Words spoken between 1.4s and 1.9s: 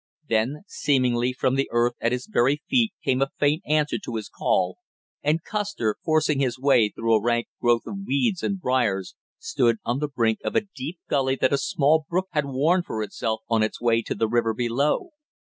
the